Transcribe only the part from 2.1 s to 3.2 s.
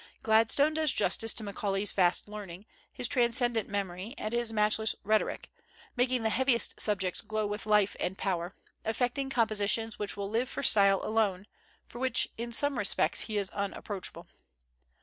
learning, his